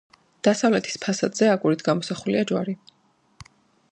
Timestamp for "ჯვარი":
2.53-2.77